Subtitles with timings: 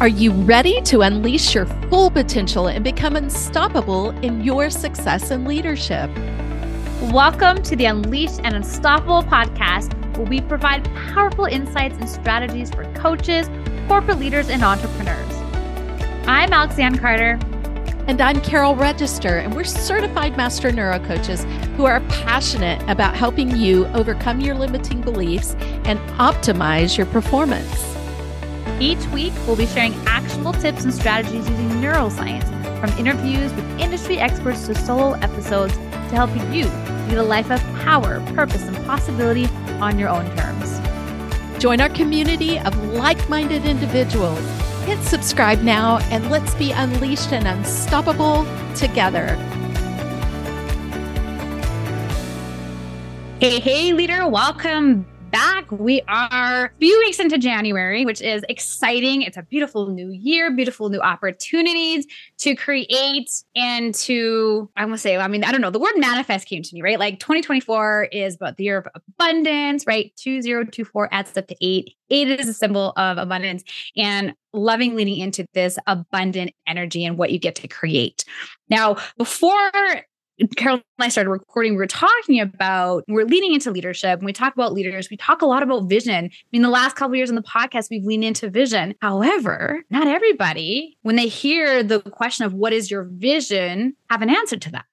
[0.00, 5.44] Are you ready to unleash your full potential and become unstoppable in your success and
[5.44, 6.08] leadership?
[7.10, 12.84] Welcome to the Unleashed and Unstoppable podcast, where we provide powerful insights and strategies for
[12.94, 13.50] coaches,
[13.88, 15.34] corporate leaders, and entrepreneurs.
[16.28, 17.36] I'm Alex Lianne Carter.
[18.06, 21.42] And I'm Carol Register, and we're certified master neurocoaches
[21.74, 25.56] who are passionate about helping you overcome your limiting beliefs
[25.86, 27.97] and optimize your performance.
[28.80, 32.46] Each week, we'll be sharing actionable tips and strategies using neuroscience,
[32.78, 36.66] from interviews with industry experts to solo episodes to help you
[37.08, 39.46] lead a life of power, purpose, and possibility
[39.80, 40.78] on your own terms.
[41.60, 44.38] Join our community of like minded individuals.
[44.84, 49.34] Hit subscribe now and let's be unleashed and unstoppable together.
[53.40, 55.70] Hey, hey, leader, welcome back.
[55.70, 59.22] We are a few weeks into January, which is exciting.
[59.22, 62.06] It's a beautiful new year, beautiful new opportunities
[62.38, 65.96] to create and to, I want to say, I mean, I don't know, the word
[65.96, 66.98] manifest came to me, right?
[66.98, 70.12] Like 2024 is about the year of abundance, right?
[70.16, 71.94] 2024 adds up to eight.
[72.10, 73.64] Eight is a symbol of abundance
[73.96, 78.24] and loving leading into this abundant energy and what you get to create.
[78.70, 79.70] Now, before
[80.56, 84.20] Carol and I started recording, we were talking about we're leaning into leadership.
[84.20, 86.26] When we talk about leaders, we talk a lot about vision.
[86.26, 88.94] I mean, the last couple years on the podcast, we've leaned into vision.
[89.00, 94.30] However, not everybody, when they hear the question of what is your vision, have an
[94.30, 94.84] answer to that.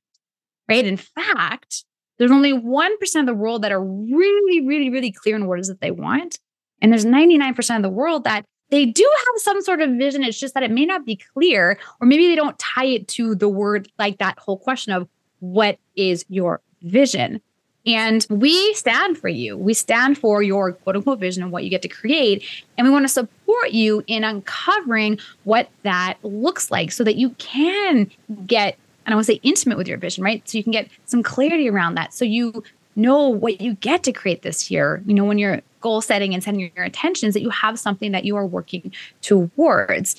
[0.67, 0.85] Right.
[0.85, 1.83] In fact,
[2.17, 5.61] there's only 1% of the world that are really, really, really clear on what it
[5.61, 6.39] is that they want.
[6.81, 10.23] And there's 99% of the world that they do have some sort of vision.
[10.23, 13.35] It's just that it may not be clear, or maybe they don't tie it to
[13.35, 15.07] the word like that whole question of
[15.39, 17.41] what is your vision?
[17.85, 19.55] And we stand for you.
[19.57, 22.43] We stand for your quote unquote vision and what you get to create.
[22.77, 27.29] And we want to support you in uncovering what that looks like so that you
[27.31, 28.09] can
[28.47, 30.47] get, and I want to say intimate with your vision, right?
[30.49, 32.13] So you can get some clarity around that.
[32.13, 32.63] So you
[32.95, 35.03] know what you get to create this year.
[35.05, 38.25] You know, when you're goal setting and setting your intentions, that you have something that
[38.25, 40.15] you are working towards.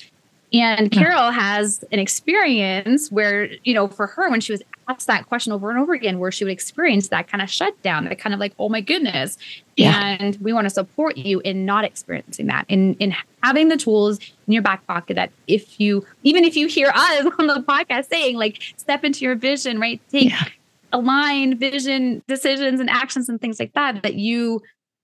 [0.53, 5.27] And Carol has an experience where, you know, for her, when she was asked that
[5.27, 8.33] question over and over again, where she would experience that kind of shutdown, that kind
[8.33, 9.37] of like, oh my goodness.
[9.75, 10.15] Yeah.
[10.19, 13.13] And we want to support you in not experiencing that, in in
[13.43, 17.25] having the tools in your back pocket that if you, even if you hear us
[17.39, 19.99] on the podcast saying, like, step into your vision, right?
[20.09, 20.45] Take yeah.
[20.93, 24.63] align vision decisions and actions and things like that, that you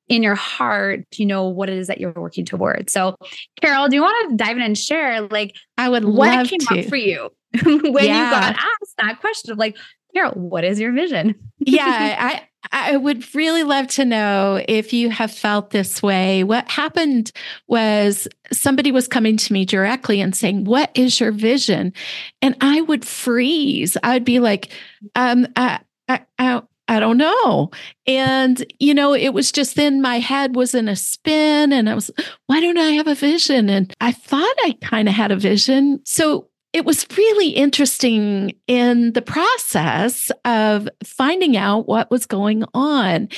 [0.10, 2.92] in your heart, you know what it is that you're working towards.
[2.94, 3.16] So,
[3.62, 6.60] Carol, do you want to dive in and share, like, I would love what came
[6.60, 6.80] to.
[6.80, 7.30] up for you
[7.64, 8.26] when yeah.
[8.26, 9.78] you got asked that question of like,
[10.14, 11.36] Carol, what is your vision?
[11.60, 16.44] yeah, I I would really love to know if you have felt this way.
[16.44, 17.32] What happened
[17.68, 21.94] was somebody was coming to me directly and saying, "What is your vision?"
[22.42, 23.98] And I would freeze.
[24.02, 24.70] I would be like,
[25.16, 27.72] um, I, I, I I don't know.
[28.06, 31.96] And, you know, it was just then my head was in a spin and I
[31.96, 32.12] was,
[32.48, 33.70] why don't I have a vision?
[33.70, 36.02] And I thought I kind of had a vision.
[36.06, 43.30] So it was really interesting in the process of finding out what was going on.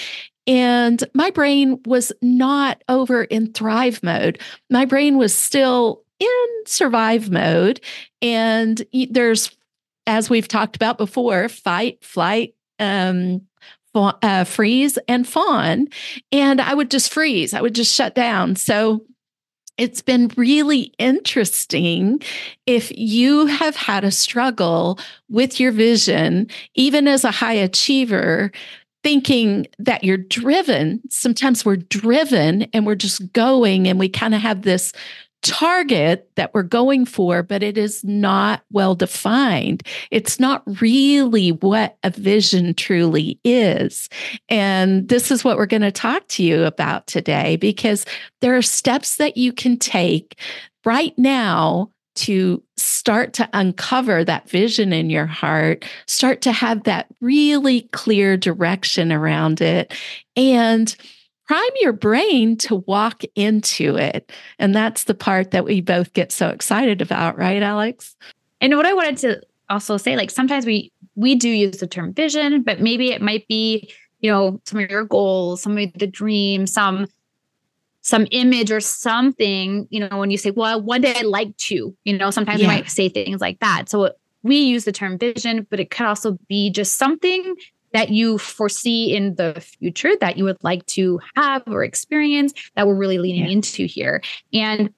[0.47, 4.39] And my brain was not over in thrive mode.
[4.69, 7.81] My brain was still in survive mode.
[8.21, 9.55] And there's,
[10.07, 13.41] as we've talked about before, fight, flight, um,
[13.95, 15.87] uh, freeze and fawn.
[16.31, 18.55] And I would just freeze, I would just shut down.
[18.55, 19.05] So
[19.77, 22.21] it's been really interesting
[22.65, 24.99] if you have had a struggle
[25.29, 28.51] with your vision, even as a high achiever,
[29.03, 31.01] thinking that you're driven.
[31.09, 34.93] Sometimes we're driven and we're just going and we kind of have this
[35.41, 39.83] target that we're going for, but it is not well defined.
[40.11, 44.09] It's not really what a vision truly is.
[44.49, 48.05] And this is what we're going to talk to you about today because
[48.41, 50.39] there are steps that you can take
[50.83, 57.07] right now to start to uncover that vision in your heart, start to have that
[57.19, 59.93] really clear direction around it.
[60.35, 60.95] And
[61.47, 64.31] prime your brain to walk into it.
[64.59, 68.15] And that's the part that we both get so excited about, right, Alex?
[68.61, 72.13] And what I wanted to also say, like sometimes we we do use the term
[72.13, 73.89] vision, but maybe it might be,
[74.19, 77.07] you know, some of your goals, some of the dream, some
[78.01, 81.95] some image or something, you know, when you say, well, one day I'd like to,
[82.03, 82.67] you know, sometimes yeah.
[82.67, 83.89] we might say things like that.
[83.89, 84.11] So
[84.43, 87.55] we use the term vision, but it could also be just something
[87.95, 92.85] that you foresee in the future that you would like to have or experience that
[92.85, 93.51] we're really leaning yeah.
[93.51, 94.21] into here.
[94.51, 94.93] And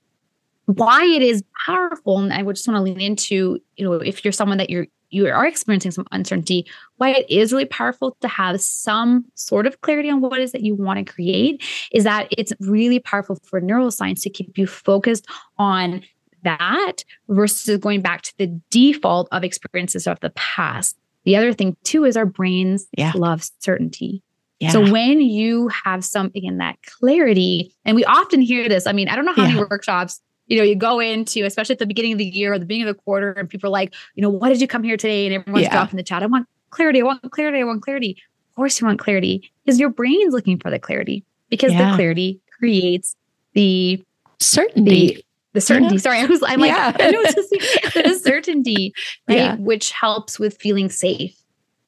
[0.65, 2.17] why it is powerful.
[2.17, 4.88] And I would just want to lean into, you know, if you're someone that you're
[5.09, 6.65] you are experiencing some uncertainty,
[6.97, 10.51] why it is really powerful to have some sort of clarity on what it is
[10.51, 11.63] that you want to create
[11.94, 15.27] is that it's really powerful for neuroscience to keep you focused
[15.59, 16.01] on
[16.44, 20.97] that versus going back to the default of experiences of the past.
[21.27, 23.12] The other thing too is our brains yeah.
[23.13, 24.24] love certainty.
[24.62, 24.71] Yeah.
[24.71, 28.88] So when you have something in that clarity, and we often hear this.
[28.88, 29.56] I mean, I don't know how yeah.
[29.56, 32.59] many workshops you know you go into, especially at the beginning of the year or
[32.59, 34.83] the beginning of the quarter, and people are like, you know, what did you come
[34.83, 35.25] here today?
[35.25, 35.74] And everyone's yeah.
[35.74, 36.24] dropping the chat.
[36.24, 37.01] I want clarity.
[37.01, 37.59] I want clarity.
[37.59, 38.12] I want clarity.
[38.51, 42.39] Of course, you want clarity because your brain's looking for the clarity because the clarity
[42.57, 43.18] creates
[43.51, 44.01] the
[44.39, 45.15] certainty.
[45.15, 45.25] The,
[45.57, 45.95] the certainty.
[45.95, 46.01] Yeah.
[46.01, 46.44] Sorry, I was.
[46.45, 46.95] I'm like, yeah.
[47.00, 48.94] I know it's the certainty,
[49.27, 49.38] right?
[49.38, 49.56] Yeah.
[49.56, 51.36] Which helps with feeling safe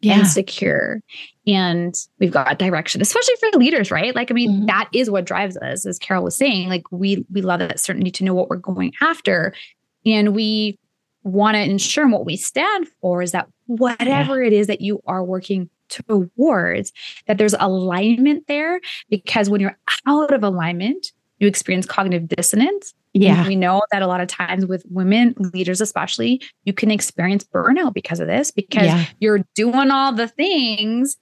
[0.01, 0.19] yeah.
[0.19, 1.01] and secure
[1.45, 4.65] and we've got direction especially for leaders right like i mean mm-hmm.
[4.67, 8.11] that is what drives us as carol was saying like we we love that certainty
[8.11, 9.53] to know what we're going after
[10.05, 10.77] and we
[11.23, 15.23] want to ensure what we stand for is that whatever it is that you are
[15.23, 16.93] working towards
[17.27, 18.79] that there's alignment there
[19.09, 23.47] because when you're out of alignment you experience cognitive dissonance yeah.
[23.47, 27.93] we know that a lot of times with women leaders, especially, you can experience burnout
[27.93, 29.05] because of this, because yeah.
[29.19, 31.17] you're doing all the things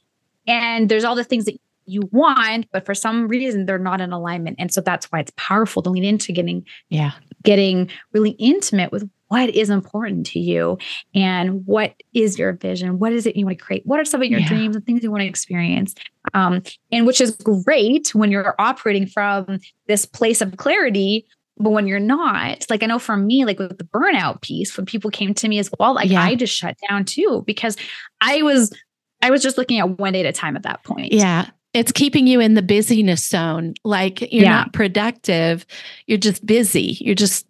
[0.47, 4.11] and there's all the things that you want, but for some reason they're not in
[4.11, 4.57] alignment.
[4.59, 7.11] And so that's why it's powerful to lean into getting, yeah,
[7.43, 10.77] getting really intimate with what is important to you
[11.13, 14.21] and what is your vision what is it you want to create what are some
[14.21, 14.47] of your yeah.
[14.47, 15.93] dreams and things you want to experience
[16.33, 16.61] um,
[16.91, 21.25] and which is great when you're operating from this place of clarity
[21.59, 24.85] but when you're not, like I know for me, like with the burnout piece, when
[24.85, 26.21] people came to me as well, like yeah.
[26.21, 27.77] I just shut down too because
[28.21, 28.73] I was
[29.21, 31.11] I was just looking at one day at a time at that point.
[31.11, 31.49] Yeah.
[31.73, 33.73] It's keeping you in the busyness zone.
[33.83, 34.51] Like you're yeah.
[34.51, 35.65] not productive.
[36.05, 36.97] You're just busy.
[37.01, 37.45] You're just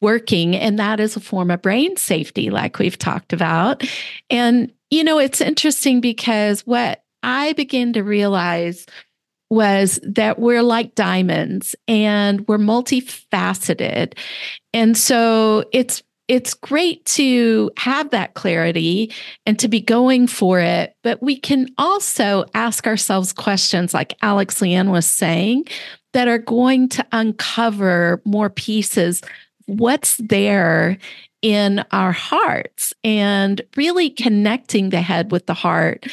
[0.00, 0.54] working.
[0.54, 3.82] And that is a form of brain safety, like we've talked about.
[4.30, 8.86] And, you know, it's interesting because what I begin to realize
[9.50, 14.14] was that we're like diamonds and we're multifaceted.
[14.72, 19.12] And so it's it's great to have that clarity
[19.44, 24.58] and to be going for it, but we can also ask ourselves questions like Alex
[24.58, 25.66] Lianne was saying
[26.14, 29.22] that are going to uncover more pieces.
[29.66, 30.98] What's there
[31.42, 36.06] in our hearts and really connecting the head with the heart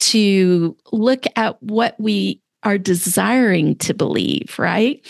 [0.00, 5.04] to look at what we are desiring to believe, right?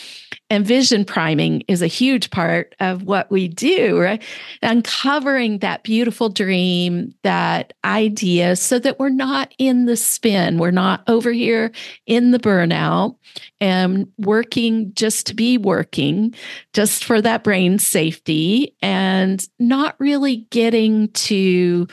[0.49, 4.23] And vision priming is a huge part of what we do, right?
[4.62, 10.58] Uncovering that beautiful dream, that idea, so that we're not in the spin.
[10.58, 11.70] We're not over here
[12.06, 13.17] in the burnout
[13.61, 16.35] and working just to be working,
[16.73, 21.87] just for that brain safety, and not really getting to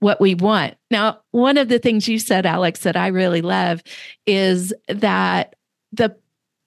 [0.00, 0.74] what we want.
[0.90, 3.82] Now, one of the things you said, Alex, that I really love
[4.26, 5.54] is that
[5.92, 6.16] the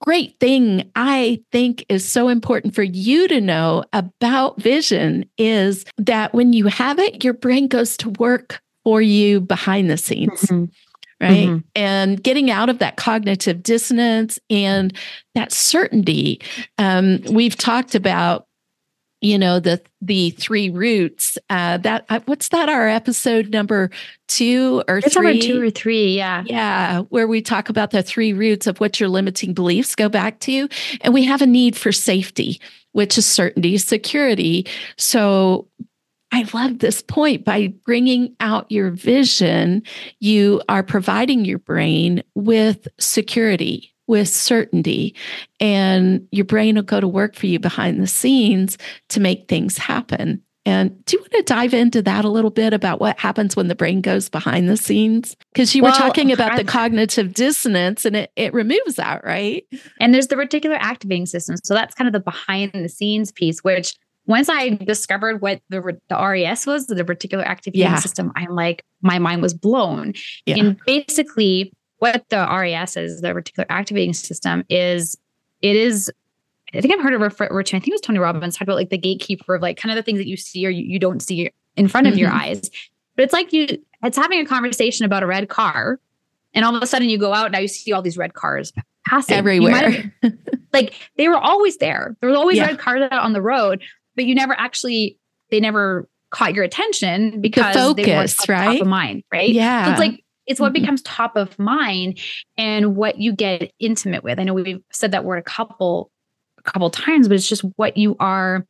[0.00, 6.34] great thing I think is so important for you to know about vision is that
[6.34, 10.42] when you have it, your brain goes to work for you behind the scenes.
[10.42, 10.64] Mm-hmm.
[11.20, 11.48] Right.
[11.48, 11.58] Mm-hmm.
[11.74, 14.94] And getting out of that cognitive dissonance and
[15.34, 16.42] that certainty.
[16.76, 18.46] Um, we've talked about
[19.24, 23.90] you know the the three roots uh that uh, what's that our episode number
[24.28, 25.40] two or it's three?
[25.40, 26.44] two or three yeah.
[26.46, 30.40] Yeah where we talk about the three roots of what your limiting beliefs go back
[30.40, 30.68] to
[31.00, 32.60] and we have a need for safety
[32.94, 34.66] which is certainty security.
[34.96, 35.68] So
[36.32, 37.44] I love this point.
[37.44, 39.82] By bringing out your vision,
[40.20, 45.14] you are providing your brain with security, with certainty
[45.60, 48.76] and your brain will go to work for you behind the scenes
[49.08, 50.42] to make things happen.
[50.66, 53.68] And do you want to dive into that a little bit about what happens when
[53.68, 55.36] the brain goes behind the scenes?
[55.52, 59.64] Because you well, were talking about the cognitive dissonance and it, it removes that, right?
[60.00, 61.56] And there's the reticular activating system.
[61.62, 63.94] So that's kind of the behind the scenes piece, which
[64.26, 67.98] once I discovered what the, the RAS was, the reticular activating yeah.
[67.98, 70.14] system, I'm like, my mind was blown.
[70.46, 70.56] Yeah.
[70.56, 75.16] And basically, what the RAS is, the reticular activating system, is
[75.62, 76.10] it is.
[76.72, 77.76] I think I've heard of refer to.
[77.76, 79.96] I think it was Tony Robbins talked about like the gatekeeper of like kind of
[79.96, 82.20] the things that you see or you, you don't see in front of mm-hmm.
[82.20, 82.68] your eyes.
[83.16, 86.00] But it's like you, it's having a conversation about a red car,
[86.52, 88.72] and all of a sudden you go out now you see all these red cars
[89.06, 90.12] passing everywhere.
[90.72, 92.16] like they were always there.
[92.20, 92.66] There was always yeah.
[92.66, 93.82] red cars out on the road,
[94.16, 95.18] but you never actually
[95.50, 98.72] they never caught your attention because the focus, they weren't right?
[98.72, 99.50] top of mind, right?
[99.50, 99.84] Yeah.
[99.84, 100.82] So it's like it's what mm-hmm.
[100.82, 102.18] becomes top of mind
[102.56, 104.38] and what you get intimate with.
[104.38, 106.10] I know we've said that word a couple
[106.58, 108.66] a couple times, but it's just what you are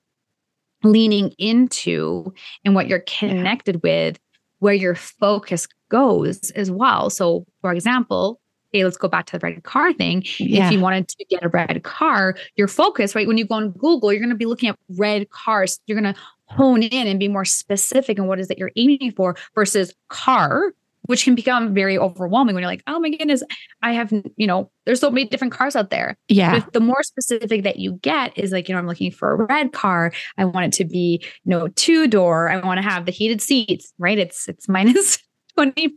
[0.83, 2.33] leaning into
[2.65, 4.19] and what you're connected with,
[4.59, 7.11] where your focus goes as well.
[7.11, 8.41] So, for example,
[8.73, 10.25] hey, let's go back to the red car thing.
[10.39, 10.67] Yeah.
[10.67, 13.27] If you wanted to get a red car, your focus, right?
[13.27, 15.79] When you go on Google, you're going to be looking at red cars.
[15.87, 19.13] You're going to hone in and be more specific in what is that you're aiming
[19.13, 20.73] for versus car,
[21.07, 23.43] which can become very overwhelming when you're like, oh my goodness,
[23.83, 26.17] I have, you know, there's so many different cars out there.
[26.29, 26.61] Yeah.
[26.61, 29.45] But the more specific that you get is like, you know, I'm looking for a
[29.47, 30.13] red car.
[30.39, 32.49] I want it to be, you know, two door.
[32.49, 34.19] I want to have the heated seats, right?
[34.19, 35.19] It's it's minus
[35.55, 35.95] 20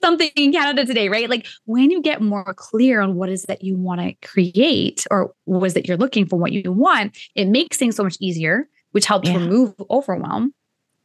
[0.00, 1.28] something in Canada today, right?
[1.28, 5.34] Like when you get more clear on what is that you want to create or
[5.44, 8.68] what is that you're looking for, what you want, it makes things so much easier,
[8.92, 9.36] which helps yeah.
[9.36, 10.54] remove overwhelm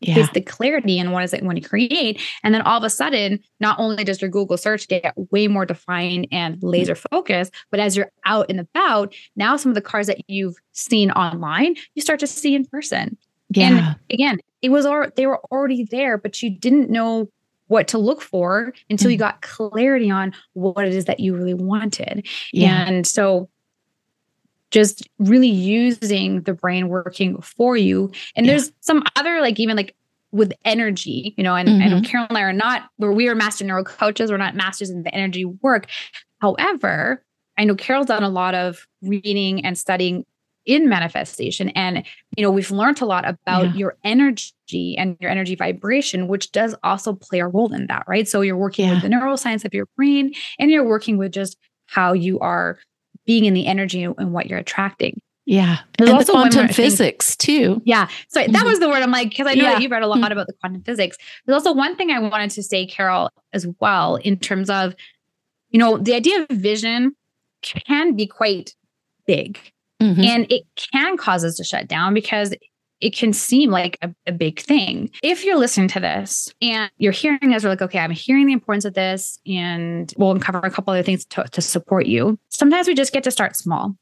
[0.01, 0.19] yeah.
[0.19, 2.21] is the clarity and what is it want to create.
[2.43, 5.65] And then all of a sudden, not only does your Google search get way more
[5.65, 10.07] defined and laser focused, but as you're out and about, now some of the cars
[10.07, 13.17] that you've seen online, you start to see in person.
[13.49, 13.67] Yeah.
[13.67, 17.29] And again, it was all they were already there, but you didn't know
[17.67, 19.11] what to look for until mm-hmm.
[19.11, 22.27] you got clarity on what it is that you really wanted.
[22.51, 22.85] Yeah.
[22.85, 23.49] And so
[24.71, 28.11] just really using the brain working for you.
[28.35, 28.53] And yeah.
[28.53, 29.95] there's some other like even like
[30.31, 31.81] with energy, you know, and mm-hmm.
[31.81, 32.05] I know mm-hmm.
[32.05, 35.03] Carol and I are not where we are master neuro coaches, we're not masters in
[35.03, 35.87] the energy work.
[36.39, 37.23] However,
[37.57, 40.25] I know Carol's done a lot of reading and studying
[40.65, 42.05] in manifestation and
[42.37, 43.73] you know we've learned a lot about yeah.
[43.73, 48.27] your energy and your energy vibration which does also play a role in that right
[48.27, 48.93] so you're working yeah.
[48.93, 52.77] with the neuroscience of your brain and you're working with just how you are
[53.25, 55.21] being in the energy and what you're attracting.
[55.45, 55.79] Yeah.
[55.97, 57.81] There's and also the quantum physics thing, too.
[57.83, 58.07] Yeah.
[58.29, 59.73] So that was the word I'm like, because I know yeah.
[59.73, 60.31] that you've read a lot mm-hmm.
[60.31, 61.17] about the quantum physics.
[61.45, 64.95] There's also one thing I wanted to say, Carol, as well, in terms of,
[65.69, 67.15] you know, the idea of vision
[67.63, 68.75] can be quite
[69.25, 69.59] big.
[70.01, 70.21] Mm-hmm.
[70.21, 70.63] And it
[70.93, 72.53] can cause us to shut down because
[73.01, 75.09] it can seem like a, a, big thing.
[75.23, 78.53] If you're listening to this and you're hearing us, we're like, okay, I'm hearing the
[78.53, 82.39] importance of this, and we'll uncover a couple other things to, to support you.
[82.49, 83.95] Sometimes we just get to start small,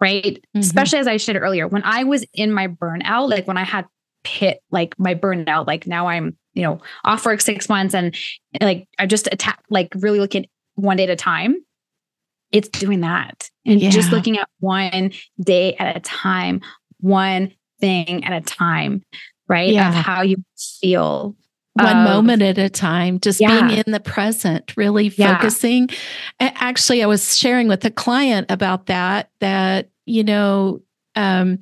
[0.00, 0.24] right?
[0.24, 0.60] Mm-hmm.
[0.60, 3.86] Especially as I shared earlier, when I was in my burnout, like when I had
[4.22, 8.14] hit like my burnout, like now I'm, you know, off work six months and
[8.60, 10.46] like I just attack, like really looking
[10.76, 11.56] one day at a time.
[12.52, 13.90] It's doing that and yeah.
[13.90, 16.60] just looking at one day at a time,
[17.00, 19.02] one thing at a time,
[19.48, 19.72] right?
[19.72, 19.88] Yeah.
[19.88, 20.36] Of how you
[20.80, 21.36] feel.
[21.74, 23.66] One of, moment at a time, just yeah.
[23.66, 25.88] being in the present, really focusing.
[26.40, 26.52] Yeah.
[26.54, 30.82] Actually, I was sharing with a client about that, that, you know,
[31.16, 31.58] um,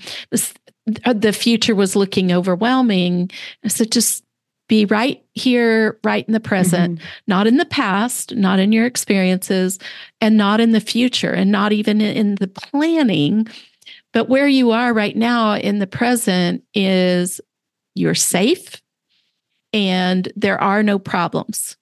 [1.06, 3.30] uh, the future was looking overwhelming.
[3.66, 4.22] So just
[4.68, 7.06] be right here, right in the present, mm-hmm.
[7.26, 9.78] not in the past, not in your experiences,
[10.20, 13.46] and not in the future, and not even in the planning
[14.12, 17.40] but where you are right now in the present is
[17.94, 18.80] you're safe
[19.72, 21.76] and there are no problems.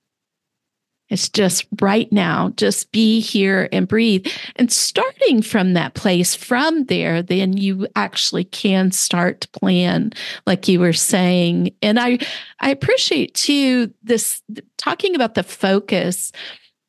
[1.10, 4.28] It's just right now, just be here and breathe.
[4.54, 10.12] And starting from that place, from there, then you actually can start to plan,
[10.46, 11.74] like you were saying.
[11.82, 12.20] And I,
[12.60, 14.40] I appreciate too this
[14.78, 16.30] talking about the focus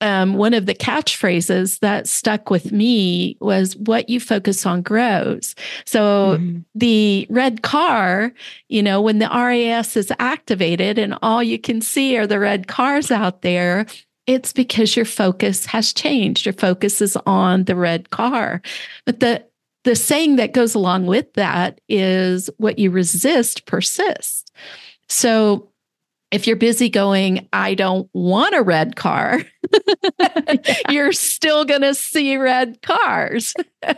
[0.02, 5.56] um, one of the catchphrases that stuck with me was what you focus on grows.
[5.86, 6.60] So mm-hmm.
[6.76, 8.34] the red car,
[8.68, 12.68] you know, when the RAS is activated and all you can see are the red
[12.68, 13.86] cars out there,
[14.28, 16.46] it's because your focus has changed.
[16.46, 18.62] Your focus is on the red car.
[19.06, 19.46] But the
[19.84, 24.52] the saying that goes along with that is what you resist persists.
[25.10, 25.71] So
[26.32, 29.42] if you're busy going, I don't want a red car,
[30.90, 33.54] you're still going to see red cars.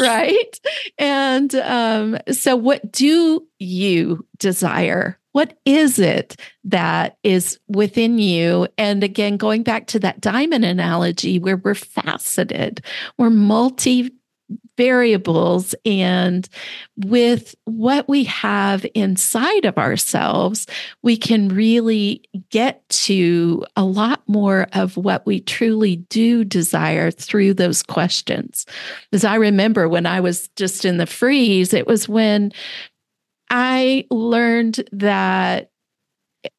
[0.00, 0.60] right.
[0.98, 5.18] And um, so, what do you desire?
[5.32, 8.66] What is it that is within you?
[8.76, 12.84] And again, going back to that diamond analogy where we're faceted,
[13.16, 14.10] we're multi
[14.80, 16.48] variables and
[17.04, 20.66] with what we have inside of ourselves,
[21.02, 27.52] we can really get to a lot more of what we truly do desire through
[27.52, 28.64] those questions.
[29.12, 32.50] As I remember when I was just in the freeze, it was when
[33.50, 35.69] I learned that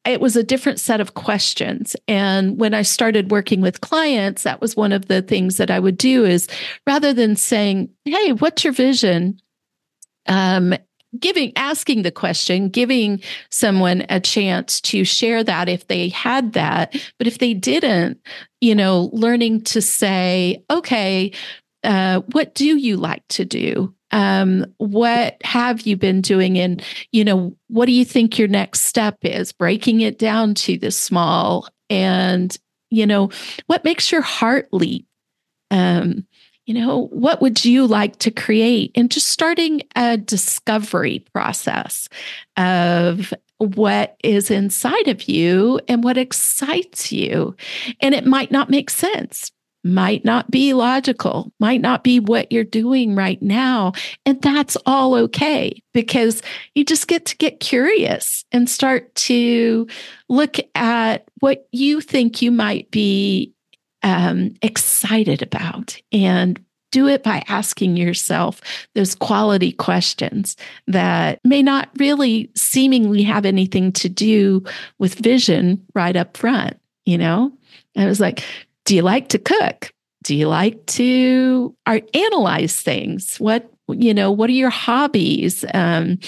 [0.04, 1.96] it was a different set of questions.
[2.08, 5.78] And when i started working with clients that was one of the things that i
[5.78, 6.48] would do is
[6.86, 9.38] rather than saying hey what's your vision?
[10.26, 10.74] Um,
[11.18, 13.20] giving asking the question giving
[13.50, 16.94] someone a chance to share that if they had that.
[17.18, 18.20] But if they didn't
[18.60, 21.32] you know learning to say okay
[21.84, 23.94] Uh, what do you like to do?
[24.12, 26.58] Um, what have you been doing?
[26.58, 29.52] And, you know, what do you think your next step is?
[29.52, 32.56] Breaking it down to the small and,
[32.90, 33.30] you know,
[33.66, 35.06] what makes your heart leap?
[35.70, 36.26] Um,
[36.66, 38.92] you know, what would you like to create?
[38.94, 42.08] And just starting a discovery process
[42.56, 47.56] of what is inside of you and what excites you.
[48.00, 49.50] And it might not make sense,
[49.84, 53.92] might not be logical, might not be what you're doing right now.
[54.24, 56.42] And that's all okay because
[56.74, 59.86] you just get to get curious and start to
[60.28, 63.52] look at what you think you might be
[64.02, 68.60] um, excited about and do it by asking yourself
[68.94, 74.62] those quality questions that may not really seemingly have anything to do
[74.98, 76.78] with vision right up front.
[77.06, 77.52] You know,
[77.96, 78.44] I was like,
[78.84, 79.92] do you like to cook?
[80.22, 83.38] Do you like to art, analyze things?
[83.38, 85.64] What, you know, what are your hobbies?
[85.74, 86.18] Um,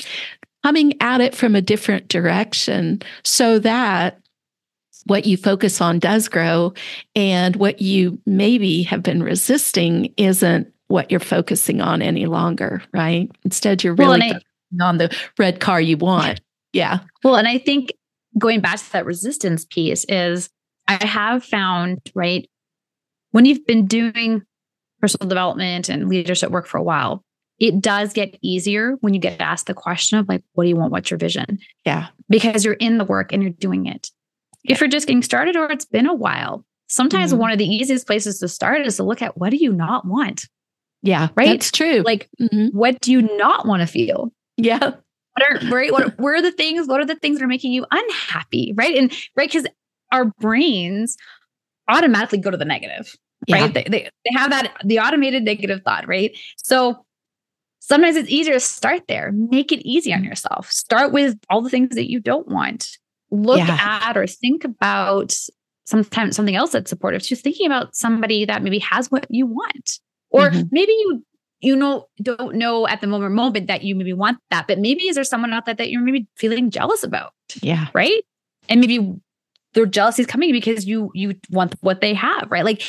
[0.64, 4.18] coming at it from a different direction so that
[5.04, 6.72] what you focus on does grow
[7.14, 13.30] and what you maybe have been resisting isn't what you're focusing on any longer, right?
[13.44, 14.40] Instead, you're really well,
[14.80, 16.40] I, on the red car you want.
[16.72, 16.98] Yeah.
[17.22, 17.92] Well, and I think
[18.36, 20.50] going back to that resistance piece is
[20.86, 22.48] I have found, right,
[23.30, 24.42] when you've been doing
[25.00, 27.24] personal development and leadership work for a while,
[27.58, 30.76] it does get easier when you get asked the question of like, what do you
[30.76, 30.92] want?
[30.92, 31.58] What's your vision?
[31.84, 32.08] Yeah.
[32.28, 34.10] Because you're in the work and you're doing it.
[34.64, 37.40] If you're just getting started or it's been a while, sometimes mm-hmm.
[37.40, 40.06] one of the easiest places to start is to look at what do you not
[40.06, 40.48] want?
[41.02, 41.28] Yeah.
[41.36, 41.48] Right.
[41.48, 42.02] That's true.
[42.02, 42.76] Like, mm-hmm.
[42.76, 44.32] what do you not want to feel?
[44.56, 44.78] Yeah.
[44.78, 45.92] What are, right?
[45.92, 46.88] What, what are the things?
[46.88, 48.72] What are the things that are making you unhappy?
[48.74, 48.96] Right.
[48.96, 49.52] And right.
[49.52, 49.66] Cause
[50.14, 51.16] our brains
[51.88, 53.14] automatically go to the negative.
[53.46, 53.62] Yeah.
[53.62, 53.74] Right.
[53.74, 56.08] They, they, they have that, the automated negative thought.
[56.08, 56.36] Right.
[56.56, 57.04] So
[57.80, 59.32] sometimes it's easier to start there.
[59.32, 60.70] Make it easy on yourself.
[60.70, 62.96] Start with all the things that you don't want
[63.30, 64.00] look yeah.
[64.08, 65.34] at or think about
[65.84, 69.98] sometimes something else that's supportive just thinking about somebody that maybe has what you want
[70.30, 70.62] or mm-hmm.
[70.70, 71.24] maybe you
[71.60, 75.08] you know don't know at the moment moment that you maybe want that but maybe
[75.08, 78.22] is there someone out there that you're maybe feeling jealous about yeah right
[78.68, 79.14] and maybe
[79.74, 82.82] their jealousy is coming because you you want what they have right like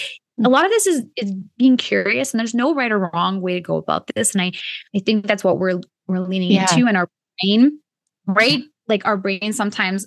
[0.44, 3.54] a lot of this is is being curious and there's no right or wrong way
[3.54, 4.52] to go about this and i
[4.96, 6.62] i think that's what we're we're leaning yeah.
[6.74, 7.10] into in our
[7.42, 7.80] brain
[8.28, 10.06] right like our brain sometimes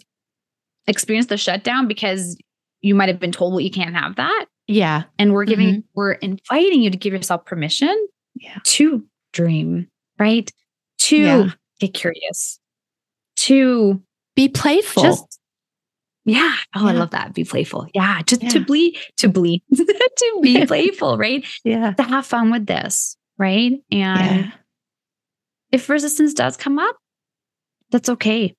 [0.86, 2.36] experience the shutdown because
[2.80, 5.80] you might have been told well you can't have that yeah and we're giving mm-hmm.
[5.94, 8.58] we're inviting you to give yourself permission yeah.
[8.64, 9.88] to dream
[10.18, 10.50] right
[10.98, 11.50] to yeah.
[11.80, 12.58] get curious
[13.36, 14.02] to
[14.36, 15.37] be playful just,
[16.28, 16.90] yeah oh yeah.
[16.90, 21.44] i love that be playful yeah just to be to be to be playful right
[21.64, 24.52] yeah to have fun with this right and
[25.72, 26.96] if resistance does come up
[27.90, 28.54] that's okay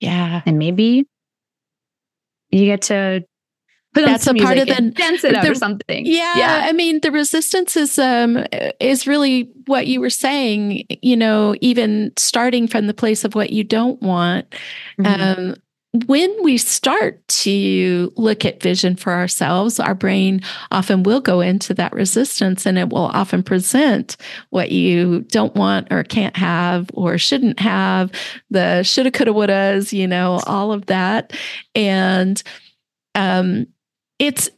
[0.00, 1.06] yeah and maybe
[2.50, 3.24] you get to
[3.96, 6.06] put that's a part of the dance it the, or something.
[6.06, 8.44] Yeah, yeah, I mean the resistance is um
[8.80, 10.84] is really what you were saying.
[11.02, 14.54] You know, even starting from the place of what you don't want.
[15.00, 15.40] Mm-hmm.
[15.40, 15.56] Um,
[16.04, 21.74] when we start to look at vision for ourselves, our brain often will go into
[21.74, 24.16] that resistance and it will often present
[24.50, 28.10] what you don't want or can't have or shouldn't have,
[28.50, 31.32] the shoulda, coulda, wouldas, you know, all of that.
[31.74, 32.42] And
[33.14, 33.66] um,
[34.18, 34.48] it's,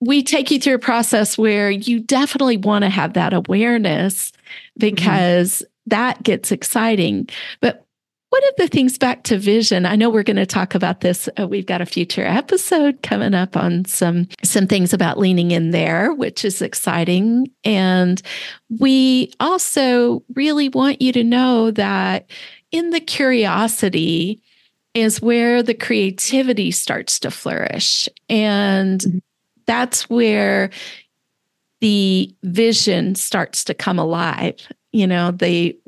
[0.00, 4.80] we take you through a process where you definitely want to have that awareness mm-hmm.
[4.80, 5.90] because mm-hmm.
[5.90, 7.28] that gets exciting.
[7.60, 7.87] But
[8.30, 11.28] one of the things back to vision, I know we're going to talk about this.
[11.38, 15.70] Uh, we've got a future episode coming up on some some things about leaning in
[15.70, 17.50] there, which is exciting.
[17.64, 18.20] And
[18.78, 22.30] we also really want you to know that
[22.70, 24.42] in the curiosity
[24.92, 28.08] is where the creativity starts to flourish.
[28.28, 29.18] And mm-hmm.
[29.66, 30.70] that's where
[31.80, 34.56] the vision starts to come alive.
[34.92, 35.78] You know, the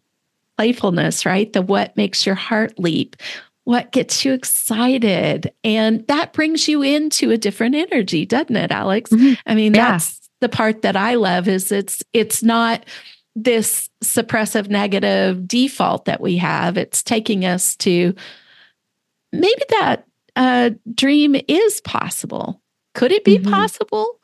[0.61, 1.51] playfulness, right?
[1.51, 3.17] The what makes your heart leap,
[3.65, 5.51] what gets you excited.
[5.65, 9.11] And that brings you into a different energy, doesn't it, Alex?
[9.11, 9.41] Mm-hmm.
[9.47, 9.93] I mean, yeah.
[9.93, 12.85] that's the part that I love is it's it's not
[13.35, 16.77] this suppressive negative default that we have.
[16.77, 18.15] It's taking us to
[19.33, 20.05] maybe that
[20.37, 22.61] uh, dream is possible.
[22.95, 23.51] Could it be mm-hmm.
[23.51, 24.21] possible?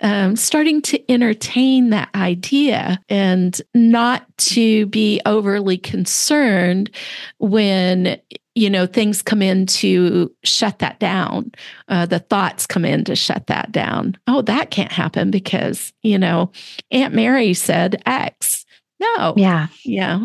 [0.00, 6.90] Um, starting to entertain that idea and not to be overly concerned
[7.38, 8.20] when
[8.58, 11.52] you know, things come in to shut that down.
[11.86, 14.16] Uh, the thoughts come in to shut that down.
[14.26, 16.50] Oh, that can't happen because, you know,
[16.90, 18.66] Aunt Mary said X.
[18.98, 19.34] No.
[19.36, 19.68] Yeah.
[19.84, 20.24] Yeah.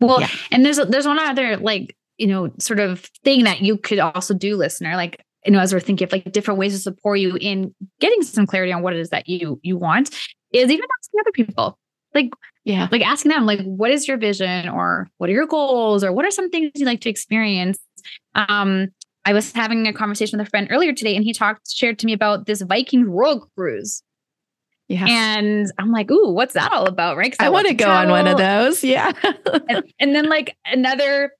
[0.00, 0.28] Well, yeah.
[0.50, 4.34] and there's there's one other like, you know, sort of thing that you could also
[4.34, 4.96] do, listener.
[4.96, 8.22] Like, you know, as we're thinking of like different ways to support you in getting
[8.22, 10.10] some clarity on what it is that you you want,
[10.52, 11.78] is even asking other people.
[12.14, 12.30] Like,
[12.64, 16.12] yeah, like asking them, like, what is your vision or what are your goals or
[16.12, 17.78] what are some things you'd like to experience?
[18.34, 18.88] Um,
[19.24, 22.06] I was having a conversation with a friend earlier today and he talked, shared to
[22.06, 24.02] me about this Viking world cruise.
[24.88, 25.04] Yeah.
[25.08, 27.16] And I'm like, ooh, what's that all about?
[27.16, 27.34] Right.
[27.40, 28.84] I, I want to go on one of those.
[28.84, 29.12] Yeah.
[29.68, 31.32] and, and, then like another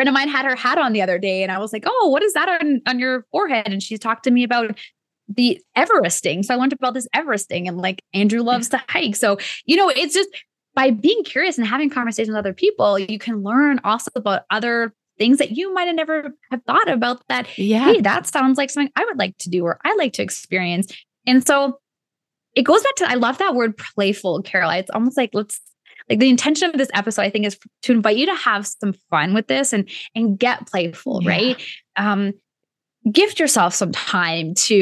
[0.00, 2.08] friend of mine had her hat on the other day and I was like, oh,
[2.08, 3.66] what is that on, on your forehead?
[3.66, 4.78] And she talked to me about
[5.28, 6.42] the Everesting.
[6.42, 9.14] So I learned about this Everesting and like Andrew loves to hike.
[9.14, 9.36] So,
[9.66, 10.30] you know, it's just
[10.74, 14.94] by being curious and having conversations with other people, you can learn also about other
[15.18, 17.58] things that you might have never have thought about that.
[17.58, 17.84] Yeah.
[17.84, 20.96] Hey, that sounds like something I would like to do or I like to experience.
[21.26, 21.78] And so
[22.54, 24.70] it goes back to, I love that word playful, Carol.
[24.70, 25.60] It's almost like let's
[26.10, 28.94] like the intention of this episode, I think, is to invite you to have some
[29.08, 31.30] fun with this and and get playful, yeah.
[31.30, 31.62] right?
[31.96, 32.34] Um,
[33.10, 34.74] gift yourself some time to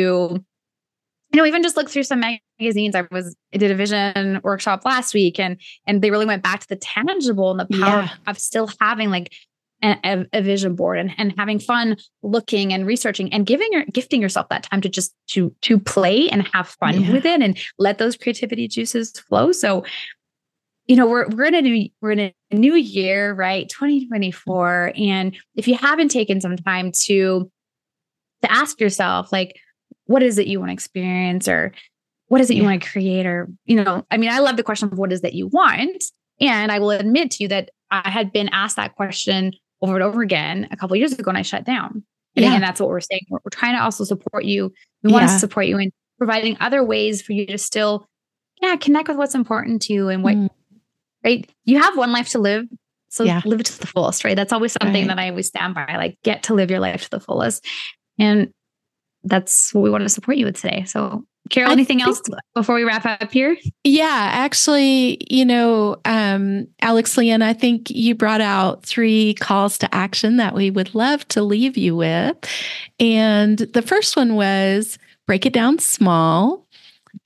[1.33, 4.85] you know even just look through some magazines i was i did a vision workshop
[4.85, 8.11] last week and and they really went back to the tangible and the power yeah.
[8.27, 9.33] of still having like
[9.81, 14.21] a, a, vision board and, and having fun looking and researching and giving your gifting
[14.21, 17.13] yourself that time to just to to play and have fun yeah.
[17.13, 19.85] with it and let those creativity juices flow so
[20.89, 25.37] you know we're we're in a new we're in a new year right 2024 and
[25.55, 27.49] if you haven't taken some time to
[28.43, 29.61] to ask yourself like
[30.07, 31.73] what is it you want to experience or
[32.29, 32.71] what is it you yeah.
[32.71, 35.21] want to create or you know i mean i love the question of what is
[35.21, 36.03] that you want
[36.41, 40.03] and i will admit to you that i had been asked that question over and
[40.03, 42.03] over again a couple years ago and i shut down
[42.35, 42.49] and yeah.
[42.49, 44.73] again that's what we're saying we're, we're trying to also support you
[45.03, 45.33] we want yeah.
[45.33, 48.09] to support you in providing other ways for you to still
[48.63, 50.49] yeah connect with what's important to you and what mm.
[51.25, 52.67] Right you have one life to live
[53.11, 53.41] so yeah.
[53.45, 55.17] live it to the fullest right that's always something right.
[55.17, 57.65] that i always stand by like get to live your life to the fullest
[58.19, 58.53] and
[59.25, 60.85] that's what we want to support you with today.
[60.85, 62.21] So, Carol, anything else
[62.55, 63.57] before we wrap up here?
[63.83, 69.95] Yeah, actually, you know, um, Alex Lianne, I think you brought out three calls to
[69.95, 72.37] action that we would love to leave you with.
[73.01, 76.67] And the first one was break it down small.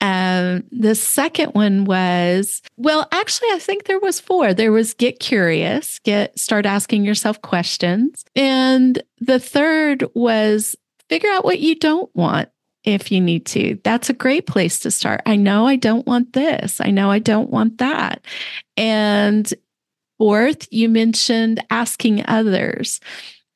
[0.01, 4.53] Um, the second one was, well, actually, I think there was four.
[4.53, 8.23] There was get curious, get start asking yourself questions.
[8.35, 10.75] And the third was
[11.09, 12.49] figure out what you don't want
[12.83, 13.79] if you need to.
[13.83, 15.21] That's a great place to start.
[15.25, 16.81] I know I don't want this.
[16.81, 18.25] I know I don't want that.
[18.75, 19.51] And
[20.17, 22.99] fourth, you mentioned asking others,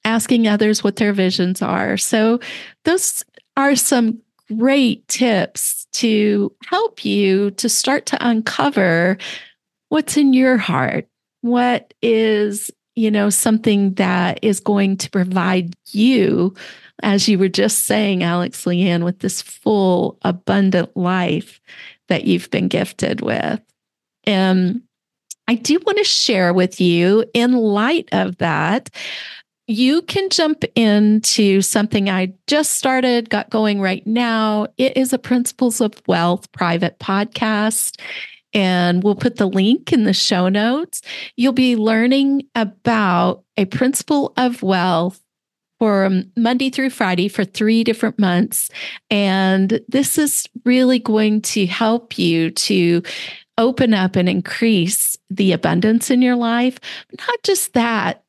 [0.05, 1.97] asking others what their visions are.
[1.97, 2.39] So
[2.85, 3.23] those
[3.57, 4.21] are some
[4.55, 9.17] great tips to help you to start to uncover
[9.89, 11.07] what's in your heart.
[11.41, 16.55] What is, you know, something that is going to provide you
[17.03, 21.61] as you were just saying, Alex Lianne, with this full, abundant life
[22.07, 23.61] that you've been gifted with.
[24.25, 24.81] And
[25.47, 28.89] I do want to share with you, in light of that,
[29.67, 34.67] you can jump into something I just started, got going right now.
[34.77, 37.99] It is a Principles of Wealth private podcast.
[38.53, 41.01] And we'll put the link in the show notes.
[41.35, 45.21] You'll be learning about a principle of wealth
[45.79, 48.69] for Monday through Friday for three different months.
[49.11, 53.03] And this is really going to help you to
[53.57, 56.79] open up and increase the abundance in your life.
[57.19, 58.23] Not just that,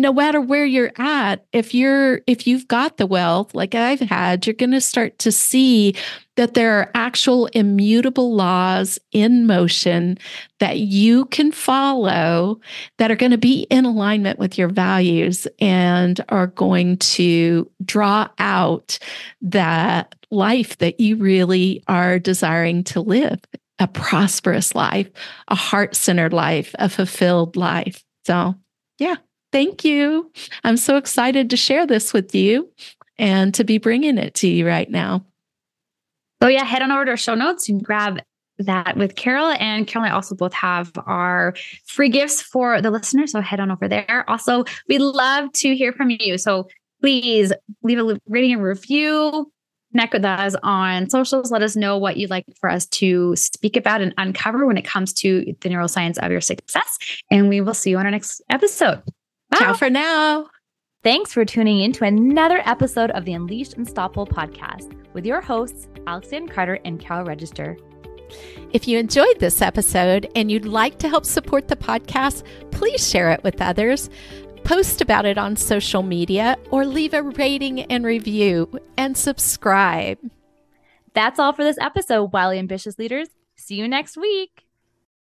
[0.00, 4.46] no matter where you're at if you're if you've got the wealth like i've had
[4.46, 5.94] you're going to start to see
[6.36, 10.16] that there are actual immutable laws in motion
[10.58, 12.58] that you can follow
[12.98, 18.28] that are going to be in alignment with your values and are going to draw
[18.38, 18.98] out
[19.42, 23.40] that life that you really are desiring to live
[23.78, 25.10] a prosperous life
[25.48, 28.02] a heart-centered life a fulfilled life.
[28.24, 28.54] So
[28.98, 29.16] yeah
[29.52, 30.30] Thank you.
[30.64, 32.70] I'm so excited to share this with you
[33.18, 35.24] and to be bringing it to you right now.
[36.42, 37.68] So, yeah, head on over to our show notes.
[37.68, 38.20] and grab
[38.60, 41.54] that with Carol and Carol and I also both have our
[41.86, 43.32] free gifts for the listeners.
[43.32, 44.24] So head on over there.
[44.28, 46.38] Also, we'd love to hear from you.
[46.38, 46.68] So
[47.00, 49.50] please leave a rating and review.
[49.92, 51.50] Connect with us on socials.
[51.50, 54.84] Let us know what you'd like for us to speak about and uncover when it
[54.84, 56.98] comes to the neuroscience of your success.
[57.30, 59.02] And we will see you on our next episode.
[59.50, 59.58] Bye.
[59.58, 60.48] Ciao for now.
[61.02, 65.88] Thanks for tuning in to another episode of the Unleashed Unstoppable podcast with your hosts,
[66.06, 67.76] Alex Lianne Carter and Carol Register.
[68.72, 73.30] If you enjoyed this episode and you'd like to help support the podcast, please share
[73.30, 74.10] it with others,
[74.62, 80.18] post about it on social media, or leave a rating and review and subscribe.
[81.14, 83.28] That's all for this episode, Wildly Ambitious Leaders.
[83.56, 84.64] See you next week.